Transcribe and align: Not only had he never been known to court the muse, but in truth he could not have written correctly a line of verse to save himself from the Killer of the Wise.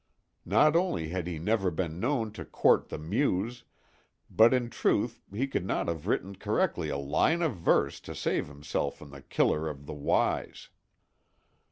Not 0.47 0.75
only 0.75 1.09
had 1.09 1.27
he 1.27 1.37
never 1.37 1.69
been 1.69 1.99
known 1.99 2.31
to 2.31 2.43
court 2.43 2.89
the 2.89 2.97
muse, 2.97 3.65
but 4.31 4.51
in 4.51 4.71
truth 4.71 5.21
he 5.31 5.45
could 5.45 5.63
not 5.63 5.87
have 5.87 6.07
written 6.07 6.35
correctly 6.37 6.89
a 6.89 6.97
line 6.97 7.43
of 7.43 7.55
verse 7.55 7.99
to 7.99 8.15
save 8.15 8.47
himself 8.47 8.97
from 8.97 9.11
the 9.11 9.21
Killer 9.21 9.69
of 9.69 9.85
the 9.85 9.93
Wise. 9.93 10.69